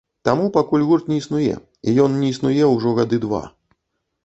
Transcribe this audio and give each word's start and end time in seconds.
Таму 0.27 0.45
пакуль 0.55 0.85
гурт 0.91 1.11
не 1.11 1.17
існуе, 1.21 1.59
і 1.91 1.95
ён 2.07 2.17
не 2.23 2.33
існуе 2.35 2.73
ўжо 2.75 2.97
гады 3.03 3.23
два. 3.29 3.45